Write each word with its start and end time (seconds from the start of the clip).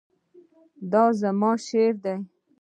دا 0.91 1.03
زما 1.21 1.51
شعر 1.67 1.93
دی 2.03 2.15